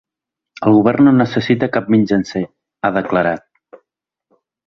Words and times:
El 0.69 0.77
govern 0.77 1.03
no 1.07 1.11
necessita 1.17 1.69
cap 1.75 1.91
mitjancer, 1.97 2.43
ha 2.89 2.93
declarat. 2.97 3.47